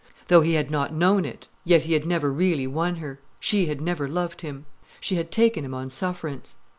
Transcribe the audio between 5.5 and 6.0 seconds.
him on